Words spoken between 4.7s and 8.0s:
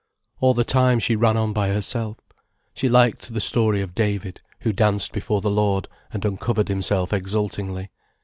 danced before the Lord, and uncovered himself exultingly.